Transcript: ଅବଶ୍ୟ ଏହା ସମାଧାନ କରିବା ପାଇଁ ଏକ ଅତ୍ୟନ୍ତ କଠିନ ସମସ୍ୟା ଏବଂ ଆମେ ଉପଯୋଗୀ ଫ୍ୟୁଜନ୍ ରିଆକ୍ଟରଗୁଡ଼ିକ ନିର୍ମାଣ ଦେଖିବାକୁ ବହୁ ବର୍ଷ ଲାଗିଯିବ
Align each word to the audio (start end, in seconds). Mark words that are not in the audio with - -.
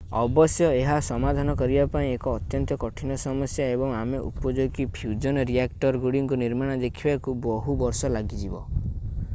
ଅବଶ୍ୟ 0.19 0.67
ଏହା 0.75 0.93
ସମାଧାନ 1.07 1.53
କରିବା 1.59 1.83
ପାଇଁ 1.95 2.07
ଏକ 2.13 2.31
ଅତ୍ୟନ୍ତ 2.37 2.77
କଠିନ 2.83 3.17
ସମସ୍ୟା 3.25 3.67
ଏବଂ 3.75 3.93
ଆମେ 3.99 4.23
ଉପଯୋଗୀ 4.31 4.87
ଫ୍ୟୁଜନ୍ 4.97 5.39
ରିଆକ୍ଟରଗୁଡ଼ିକ 5.51 6.41
ନିର୍ମାଣ 6.45 6.79
ଦେଖିବାକୁ 6.87 7.37
ବହୁ 7.45 7.77
ବର୍ଷ 7.85 8.11
ଲାଗିଯିବ 8.17 8.65